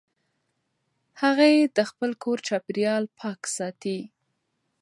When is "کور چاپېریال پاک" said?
2.23-3.39